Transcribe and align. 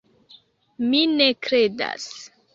Mi 0.93 1.03
ne 1.13 1.29
kredas! 1.49 2.11